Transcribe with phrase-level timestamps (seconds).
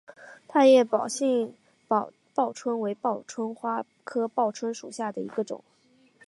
[0.47, 1.53] 大叶宝兴
[1.87, 2.11] 报
[2.55, 5.63] 春为报春花科报春花属下的一个种。